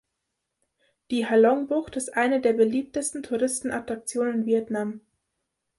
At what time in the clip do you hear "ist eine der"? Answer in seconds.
1.95-2.53